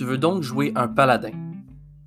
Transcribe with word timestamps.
Tu 0.00 0.06
veux 0.06 0.16
donc 0.16 0.42
jouer 0.42 0.72
un 0.76 0.88
paladin. 0.88 1.32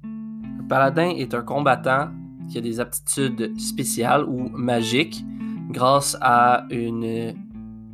Un 0.04 0.64
paladin 0.68 1.10
est 1.10 1.36
un 1.36 1.44
combattant 1.44 2.10
qui 2.50 2.58
a 2.58 2.62
des 2.62 2.80
aptitudes 2.80 3.54
spéciales 3.60 4.24
ou 4.24 4.50
magiques 4.50 5.24
grâce 5.70 6.18
à 6.20 6.66
une 6.72 7.36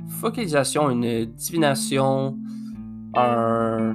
focalisation, 0.07 0.89
une 0.89 1.25
divination, 1.25 2.37
un, 3.13 3.93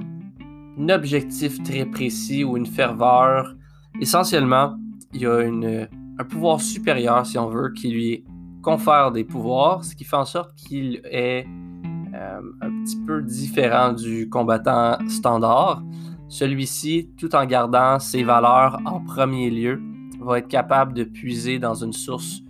objectif 0.91 1.63
très 1.63 1.85
précis 1.87 2.43
ou 2.43 2.55
une 2.55 2.67
ferveur. 2.67 3.55
Essentiellement, 3.99 4.77
il 5.11 5.21
y 5.21 5.25
a 5.25 5.39
un 5.39 6.23
pouvoir 6.23 6.61
supérieur, 6.61 7.25
si 7.25 7.39
on 7.39 7.49
veut, 7.49 7.71
qui 7.73 7.89
lui 7.89 8.23
confère 8.61 9.11
des 9.11 9.23
pouvoirs, 9.23 9.83
ce 9.83 9.95
qui 9.95 10.03
fait 10.03 10.17
en 10.17 10.25
sorte 10.25 10.53
qu'il 10.53 11.01
est 11.05 11.47
un 12.61 12.83
petit 12.83 12.97
peu 13.05 13.21
différent 13.21 13.93
du 13.93 14.29
combattant 14.29 14.97
standard. 15.07 15.83
Celui-ci, 16.27 17.11
tout 17.17 17.35
en 17.35 17.45
gardant 17.45 17.99
ses 17.99 18.23
valeurs 18.23 18.79
en 18.85 18.99
premier 19.01 19.49
lieu, 19.49 19.81
va 20.21 20.39
être 20.39 20.47
capable 20.47 20.93
de 20.93 21.03
puiser 21.03 21.59
dans 21.59 21.75
une 21.75 21.93
source 21.93 22.41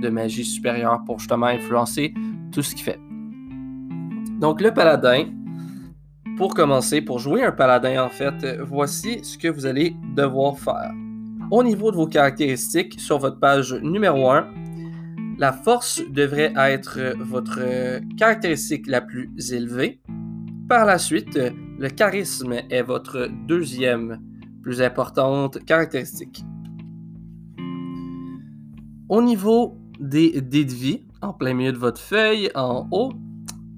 de 0.00 0.08
magie 0.08 0.44
supérieure 0.44 1.00
pour 1.04 1.18
justement 1.18 1.46
influencer 1.46 2.14
tout 2.52 2.62
ce 2.62 2.74
qu'il 2.74 2.84
fait. 2.84 3.00
Donc 4.40 4.60
le 4.60 4.72
paladin, 4.72 5.26
pour 6.36 6.54
commencer, 6.54 7.02
pour 7.02 7.18
jouer 7.18 7.44
un 7.44 7.52
paladin 7.52 8.04
en 8.04 8.08
fait, 8.08 8.58
voici 8.62 9.22
ce 9.22 9.36
que 9.36 9.48
vous 9.48 9.66
allez 9.66 9.94
devoir 10.16 10.58
faire. 10.58 10.92
Au 11.50 11.62
niveau 11.62 11.90
de 11.90 11.96
vos 11.96 12.06
caractéristiques, 12.06 12.98
sur 12.98 13.18
votre 13.18 13.38
page 13.38 13.74
numéro 13.74 14.30
1, 14.30 14.46
la 15.40 15.54
force 15.54 16.02
devrait 16.10 16.52
être 16.54 17.14
votre 17.18 17.60
caractéristique 18.18 18.86
la 18.86 19.00
plus 19.00 19.30
élevée. 19.52 20.02
Par 20.68 20.84
la 20.84 20.98
suite, 20.98 21.40
le 21.78 21.88
charisme 21.88 22.52
est 22.68 22.82
votre 22.82 23.26
deuxième 23.48 24.20
plus 24.62 24.82
importante 24.82 25.64
caractéristique. 25.64 26.44
Au 29.08 29.22
niveau 29.22 29.78
des 29.98 30.42
dés 30.42 30.66
de 30.66 30.74
vie, 30.74 31.06
en 31.22 31.32
plein 31.32 31.54
milieu 31.54 31.72
de 31.72 31.78
votre 31.78 32.02
feuille, 32.02 32.50
en 32.54 32.86
haut, 32.90 33.14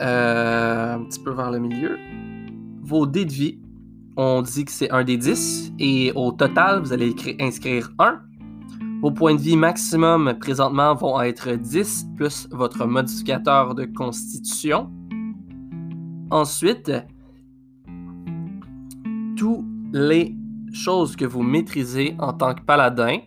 euh, 0.03 0.95
un 0.95 1.05
petit 1.05 1.21
peu 1.21 1.31
vers 1.31 1.53
le 1.53 1.61
milieu, 1.61 1.97
vos 2.83 3.07
dés 3.07 3.25
de 3.25 3.33
vie, 3.33 3.61
on 4.17 4.43
dit 4.43 4.65
que 4.65 4.73
c'est 4.73 4.91
un 4.91 5.05
des 5.05 5.17
10 5.17 5.75
et 5.79 6.11
au 6.17 6.33
total, 6.33 6.81
vous 6.81 6.93
allez 6.93 7.15
inscrire 7.39 7.93
1 8.01 8.21
vos 9.03 9.11
points 9.11 9.35
de 9.35 9.41
vie 9.41 9.57
maximum 9.57 10.33
présentement 10.39 10.95
vont 10.95 11.21
être 11.21 11.51
10 11.51 12.07
plus 12.17 12.49
votre 12.53 12.87
modificateur 12.87 13.75
de 13.75 13.85
constitution. 13.85 14.93
Ensuite, 16.31 16.93
toutes 19.37 19.65
les 19.93 20.37
choses 20.73 21.17
que 21.17 21.25
vous 21.25 21.43
maîtrisez 21.43 22.15
en 22.21 22.33
tant 22.33 22.55
que 22.55 22.63
paladin, 22.63 23.19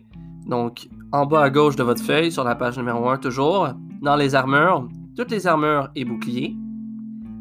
donc 0.46 0.88
en 1.12 1.26
bas 1.26 1.42
à 1.42 1.50
gauche 1.50 1.76
de 1.76 1.82
votre 1.82 2.02
feuille, 2.02 2.32
sur 2.32 2.42
la 2.42 2.54
page 2.54 2.78
numéro 2.78 3.10
1 3.10 3.18
toujours, 3.18 3.68
dans 4.00 4.16
les 4.16 4.34
armures, 4.34 4.88
toutes 5.14 5.30
les 5.30 5.46
armures 5.46 5.90
et 5.94 6.06
boucliers. 6.06 6.56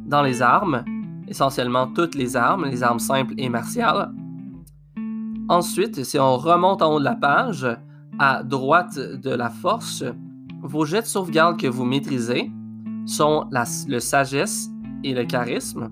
Dans 0.08 0.22
les 0.22 0.41
armes, 0.41 0.83
essentiellement 1.30 1.88
toutes 1.88 2.16
les 2.16 2.36
armes, 2.36 2.66
les 2.66 2.83
armes 2.83 3.00
simples 3.00 3.33
et 3.38 3.47
martiales. 3.47 4.11
Ensuite, 5.47 6.03
si 6.03 6.19
on 6.19 6.36
remonte 6.36 6.81
en 6.81 6.94
haut 6.94 7.00
de 7.00 7.06
la 7.06 7.16
page, 7.16 7.66
à 8.19 8.44
droite 8.44 8.97
de 8.97 9.30
la 9.30 9.49
force, 9.49 10.03
vos 10.61 10.85
jets 10.85 11.02
de 11.02 11.08
sauvegarde 11.08 11.59
que 11.59 11.67
vous 11.67 11.85
maîtrisez 11.85 12.52
sont 13.05 13.45
la, 13.52 13.66
le 13.88 13.99
sagesse 13.99 14.69
et 15.03 15.13
le 15.13 15.25
charisme. 15.25 15.91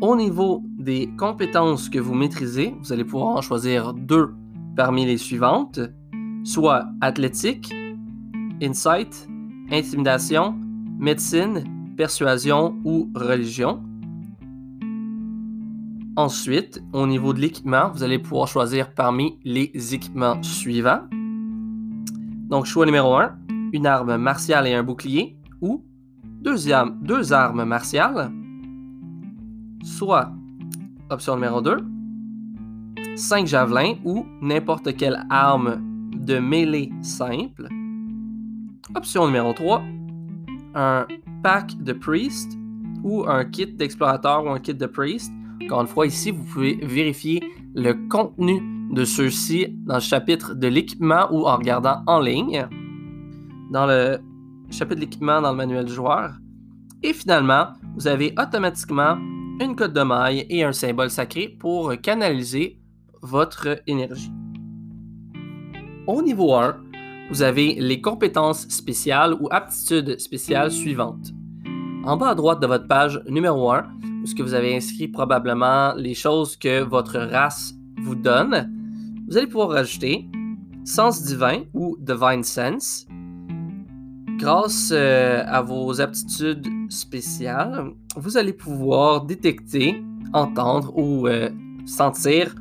Au 0.00 0.14
niveau 0.14 0.62
des 0.78 1.10
compétences 1.16 1.88
que 1.88 1.98
vous 1.98 2.14
maîtrisez, 2.14 2.74
vous 2.80 2.92
allez 2.92 3.04
pouvoir 3.04 3.36
en 3.36 3.40
choisir 3.40 3.94
deux 3.94 4.34
parmi 4.76 5.06
les 5.06 5.16
suivantes, 5.16 5.80
soit 6.44 6.86
athlétique, 7.00 7.74
insight, 8.62 9.28
intimidation, 9.72 10.54
médecine, 10.98 11.64
persuasion 11.96 12.76
ou 12.84 13.10
religion. 13.14 13.82
Ensuite, 16.18 16.82
au 16.94 17.06
niveau 17.06 17.34
de 17.34 17.40
l'équipement, 17.40 17.90
vous 17.90 18.02
allez 18.02 18.18
pouvoir 18.18 18.48
choisir 18.48 18.94
parmi 18.94 19.38
les 19.44 19.70
équipements 19.92 20.42
suivants. 20.42 21.02
Donc, 22.48 22.64
choix 22.64 22.86
numéro 22.86 23.14
1, 23.16 23.36
une 23.74 23.86
arme 23.86 24.16
martiale 24.16 24.66
et 24.66 24.72
un 24.72 24.82
bouclier, 24.82 25.36
ou 25.60 25.84
deuxième, 26.40 26.98
deux 27.02 27.34
armes 27.34 27.64
martiales, 27.64 28.32
soit 29.82 30.32
option 31.10 31.34
numéro 31.34 31.60
2, 31.60 31.84
5 33.14 33.46
javelins 33.46 33.96
ou 34.02 34.24
n'importe 34.40 34.96
quelle 34.96 35.26
arme 35.28 35.82
de 36.14 36.38
mêlée 36.38 36.92
simple. 37.02 37.68
Option 38.94 39.26
numéro 39.26 39.52
3, 39.52 39.82
un 40.76 41.06
pack 41.42 41.76
de 41.82 41.92
priest 41.92 42.56
ou 43.02 43.24
un 43.28 43.44
kit 43.44 43.66
d'explorateur 43.66 44.46
ou 44.46 44.48
un 44.48 44.58
kit 44.58 44.74
de 44.74 44.86
priest 44.86 45.30
encore 45.62 45.80
une 45.80 45.86
fois, 45.86 46.06
ici, 46.06 46.30
vous 46.30 46.44
pouvez 46.44 46.74
vérifier 46.82 47.42
le 47.74 47.94
contenu 48.08 48.62
de 48.92 49.04
ceux-ci 49.04 49.66
dans 49.86 49.96
le 49.96 50.00
chapitre 50.00 50.54
de 50.54 50.68
l'équipement 50.68 51.28
ou 51.32 51.46
en 51.46 51.56
regardant 51.56 52.02
en 52.06 52.20
ligne, 52.20 52.68
dans 53.72 53.86
le 53.86 54.18
chapitre 54.70 54.96
de 54.96 55.00
l'équipement 55.00 55.40
dans 55.40 55.50
le 55.50 55.56
manuel 55.56 55.88
joueur. 55.88 56.34
Et 57.02 57.12
finalement, 57.12 57.68
vous 57.96 58.06
avez 58.06 58.34
automatiquement 58.38 59.16
une 59.60 59.74
cote 59.74 59.92
de 59.92 60.02
maille 60.02 60.46
et 60.48 60.62
un 60.62 60.72
symbole 60.72 61.10
sacré 61.10 61.48
pour 61.48 61.92
canaliser 62.00 62.78
votre 63.22 63.80
énergie. 63.86 64.32
Au 66.06 66.22
niveau 66.22 66.54
1, 66.54 66.76
vous 67.30 67.42
avez 67.42 67.74
les 67.74 68.00
compétences 68.00 68.68
spéciales 68.68 69.34
ou 69.40 69.48
aptitudes 69.50 70.20
spéciales 70.20 70.70
suivantes. 70.70 71.32
En 72.04 72.16
bas 72.16 72.30
à 72.30 72.34
droite 72.36 72.60
de 72.60 72.66
votre 72.68 72.86
page 72.86 73.20
numéro 73.28 73.72
1, 73.72 73.84
ce 74.26 74.34
que 74.34 74.42
vous 74.42 74.54
avez 74.54 74.76
inscrit 74.76 75.08
probablement 75.08 75.94
les 75.94 76.14
choses 76.14 76.56
que 76.56 76.82
votre 76.82 77.18
race 77.18 77.74
vous 78.02 78.14
donne, 78.14 78.70
vous 79.28 79.36
allez 79.36 79.46
pouvoir 79.46 79.70
rajouter 79.70 80.28
Sens 80.84 81.22
divin 81.22 81.62
ou 81.74 81.96
Divine 81.98 82.44
Sense. 82.44 83.06
Grâce 84.38 84.90
euh, 84.92 85.42
à 85.46 85.60
vos 85.62 86.00
aptitudes 86.00 86.68
spéciales, 86.90 87.90
vous 88.16 88.36
allez 88.36 88.52
pouvoir 88.52 89.24
détecter, 89.24 90.02
entendre 90.32 90.96
ou 90.96 91.26
euh, 91.26 91.50
sentir 91.86 92.54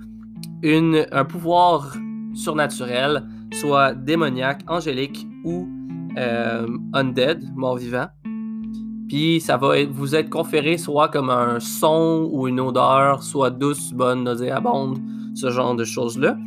une, 0.63 1.05
un 1.11 1.25
pouvoir 1.25 1.95
surnaturel, 2.33 3.27
soit 3.53 3.93
démoniaque, 3.93 4.63
angélique 4.67 5.27
ou 5.43 5.67
euh, 6.17 6.67
undead, 6.93 7.43
mort-vivant, 7.55 8.07
puis 9.07 9.39
ça 9.39 9.57
va 9.57 9.83
vous 9.85 10.15
être 10.15 10.29
conféré 10.29 10.77
soit 10.77 11.09
comme 11.09 11.29
un 11.29 11.59
son 11.59 12.29
ou 12.31 12.47
une 12.47 12.59
odeur, 12.59 13.23
soit 13.23 13.51
douce, 13.51 13.93
bonne, 13.93 14.23
nauséabonde, 14.23 14.99
ce 15.35 15.49
genre 15.49 15.75
de 15.75 15.83
choses-là. 15.83 16.37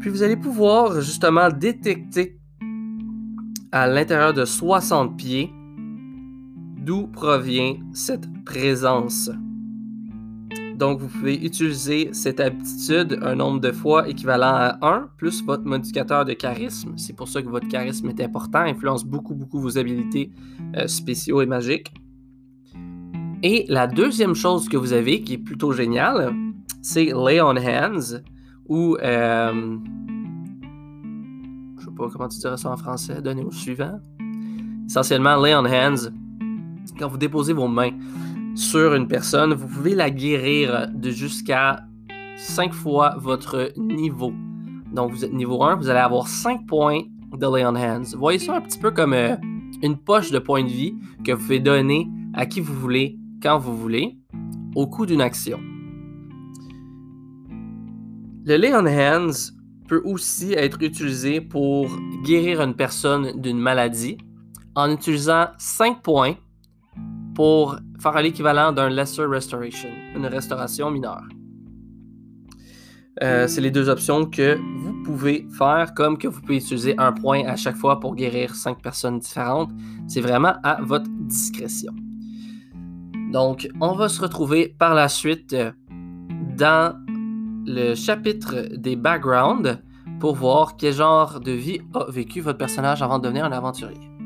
Puis 0.00 0.10
vous 0.10 0.22
allez 0.22 0.36
pouvoir 0.36 1.00
justement 1.00 1.48
détecter 1.50 2.38
à 3.72 3.86
l'intérieur 3.86 4.32
de 4.32 4.44
60 4.44 5.16
pieds 5.16 5.52
d'où 6.78 7.06
provient 7.08 7.74
cette 7.92 8.26
présence. 8.44 9.30
Donc, 10.78 11.00
vous 11.00 11.08
pouvez 11.08 11.34
utiliser 11.44 12.10
cette 12.12 12.38
aptitude 12.38 13.18
un 13.22 13.34
nombre 13.34 13.58
de 13.58 13.72
fois 13.72 14.08
équivalent 14.08 14.54
à 14.54 14.78
1 14.80 15.08
plus 15.16 15.44
votre 15.44 15.64
modificateur 15.64 16.24
de 16.24 16.34
charisme. 16.34 16.92
C'est 16.96 17.16
pour 17.16 17.26
ça 17.26 17.42
que 17.42 17.48
votre 17.48 17.66
charisme 17.66 18.08
est 18.10 18.20
important, 18.20 18.60
influence 18.60 19.04
beaucoup, 19.04 19.34
beaucoup 19.34 19.58
vos 19.58 19.76
habilités 19.76 20.30
euh, 20.76 20.86
spéciaux 20.86 21.42
et 21.42 21.46
magiques. 21.46 21.92
Et 23.42 23.64
la 23.68 23.88
deuxième 23.88 24.36
chose 24.36 24.68
que 24.68 24.76
vous 24.76 24.92
avez, 24.92 25.20
qui 25.22 25.34
est 25.34 25.38
plutôt 25.38 25.72
géniale, 25.72 26.32
c'est 26.80 27.06
Lay 27.06 27.40
on 27.40 27.56
Hands, 27.56 28.22
ou 28.68 28.96
euh, 29.02 29.78
je 31.76 31.84
sais 31.84 31.90
pas 31.96 32.08
comment 32.08 32.28
tu 32.28 32.38
dirais 32.38 32.56
ça 32.56 32.70
en 32.70 32.76
français, 32.76 33.20
donner 33.20 33.42
au 33.42 33.50
suivant. 33.50 33.98
Essentiellement, 34.86 35.42
Lay 35.42 35.56
on 35.56 35.64
Hands, 35.64 36.12
quand 37.00 37.08
vous 37.08 37.18
déposez 37.18 37.52
vos 37.52 37.66
mains 37.66 37.90
sur 38.58 38.92
une 38.94 39.06
personne, 39.06 39.54
vous 39.54 39.68
pouvez 39.68 39.94
la 39.94 40.10
guérir 40.10 40.88
de 40.92 41.10
jusqu'à 41.10 41.84
5 42.36 42.72
fois 42.72 43.14
votre 43.16 43.72
niveau. 43.76 44.32
Donc, 44.92 45.12
vous 45.12 45.24
êtes 45.24 45.32
niveau 45.32 45.62
1, 45.62 45.76
vous 45.76 45.88
allez 45.88 46.00
avoir 46.00 46.26
5 46.26 46.66
points 46.66 47.02
de 47.36 47.56
Lay 47.56 47.64
on 47.64 47.76
Hands. 47.76 48.16
Voyez 48.16 48.40
ça 48.40 48.56
un 48.56 48.60
petit 48.60 48.80
peu 48.80 48.90
comme 48.90 49.12
euh, 49.12 49.36
une 49.82 49.96
poche 49.96 50.32
de 50.32 50.40
points 50.40 50.64
de 50.64 50.68
vie 50.68 50.96
que 51.24 51.30
vous 51.30 51.42
pouvez 51.42 51.60
donner 51.60 52.08
à 52.34 52.46
qui 52.46 52.60
vous 52.60 52.74
voulez, 52.74 53.16
quand 53.40 53.58
vous 53.58 53.76
voulez, 53.76 54.18
au 54.74 54.88
coût 54.88 55.06
d'une 55.06 55.20
action. 55.20 55.60
Le 58.44 58.56
Lay 58.56 58.74
on 58.74 58.86
Hands 58.86 59.52
peut 59.86 60.02
aussi 60.04 60.54
être 60.54 60.82
utilisé 60.82 61.40
pour 61.40 61.88
guérir 62.24 62.60
une 62.60 62.74
personne 62.74 63.40
d'une 63.40 63.58
maladie 63.58 64.18
en 64.74 64.90
utilisant 64.90 65.46
5 65.58 66.02
points 66.02 66.34
pour 67.38 67.76
faire 68.00 68.20
l'équivalent 68.20 68.72
d'un 68.72 68.88
Lesser 68.88 69.24
Restoration, 69.24 69.90
une 70.16 70.26
restauration 70.26 70.90
mineure. 70.90 71.22
Euh, 73.22 73.46
c'est 73.46 73.60
les 73.60 73.70
deux 73.70 73.88
options 73.88 74.26
que 74.26 74.56
vous 74.56 75.04
pouvez 75.04 75.46
faire, 75.56 75.94
comme 75.94 76.18
que 76.18 76.26
vous 76.26 76.40
pouvez 76.40 76.56
utiliser 76.56 76.98
un 76.98 77.12
point 77.12 77.46
à 77.46 77.54
chaque 77.54 77.76
fois 77.76 78.00
pour 78.00 78.16
guérir 78.16 78.56
cinq 78.56 78.82
personnes 78.82 79.20
différentes. 79.20 79.70
C'est 80.08 80.20
vraiment 80.20 80.54
à 80.64 80.82
votre 80.82 81.08
discrétion. 81.28 81.92
Donc, 83.30 83.68
on 83.80 83.92
va 83.92 84.08
se 84.08 84.20
retrouver 84.20 84.74
par 84.76 84.94
la 84.94 85.08
suite 85.08 85.52
euh, 85.52 85.70
dans 86.56 87.00
le 87.66 87.94
chapitre 87.94 88.66
des 88.74 88.96
backgrounds 88.96 89.78
pour 90.18 90.34
voir 90.34 90.76
quel 90.76 90.92
genre 90.92 91.38
de 91.38 91.52
vie 91.52 91.78
a 91.94 92.10
vécu 92.10 92.40
votre 92.40 92.58
personnage 92.58 93.00
avant 93.00 93.20
de 93.20 93.22
devenir 93.22 93.44
un 93.44 93.52
aventurier. 93.52 94.17